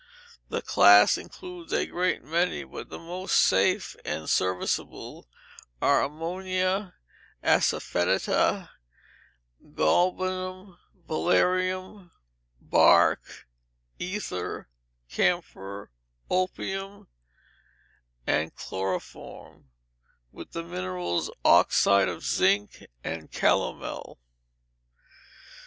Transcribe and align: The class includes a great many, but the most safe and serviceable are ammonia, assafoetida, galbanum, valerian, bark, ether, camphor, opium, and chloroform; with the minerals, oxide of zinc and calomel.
The 0.49 0.63
class 0.63 1.15
includes 1.15 1.71
a 1.73 1.85
great 1.85 2.23
many, 2.23 2.63
but 2.63 2.89
the 2.89 2.97
most 2.97 3.35
safe 3.35 3.95
and 4.03 4.27
serviceable 4.27 5.27
are 5.79 6.01
ammonia, 6.01 6.95
assafoetida, 7.43 8.71
galbanum, 9.63 10.79
valerian, 11.07 12.09
bark, 12.59 13.45
ether, 13.99 14.67
camphor, 15.07 15.91
opium, 16.31 17.07
and 18.25 18.55
chloroform; 18.55 19.69
with 20.31 20.53
the 20.53 20.63
minerals, 20.63 21.29
oxide 21.45 22.09
of 22.09 22.23
zinc 22.23 22.87
and 23.03 23.31
calomel. 23.31 24.17